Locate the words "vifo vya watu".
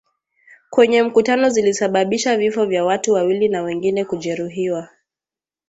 2.37-3.13